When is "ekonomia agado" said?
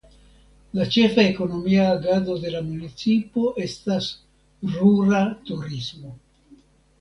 1.31-2.37